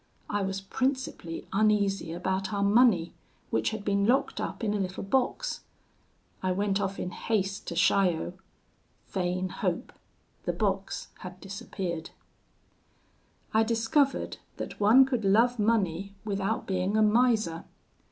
I 0.31 0.41
was 0.41 0.61
principally 0.61 1.47
uneasy 1.53 2.11
about 2.11 2.51
our 2.51 2.63
money, 2.63 3.13
which 3.51 3.69
had 3.69 3.85
been 3.85 4.07
locked 4.07 4.41
up 4.41 4.63
in 4.63 4.73
a 4.73 4.79
little 4.79 5.03
box. 5.03 5.61
I 6.41 6.51
went 6.53 6.81
off 6.81 6.97
in 6.97 7.11
haste 7.11 7.67
to 7.67 7.75
Chaillot. 7.75 8.33
Vain 9.09 9.49
hope! 9.49 9.93
the 10.45 10.53
box 10.53 11.09
had 11.19 11.39
disappeared! 11.39 12.09
"I 13.53 13.61
discovered 13.61 14.37
that 14.57 14.79
one 14.79 15.05
could 15.05 15.23
love 15.23 15.59
money 15.59 16.15
without 16.25 16.65
being 16.65 16.97
a 16.97 17.03
miser. 17.03 17.65